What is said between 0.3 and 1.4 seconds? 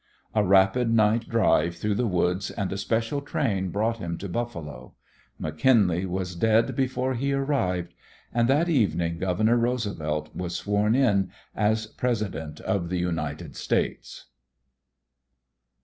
A rapid night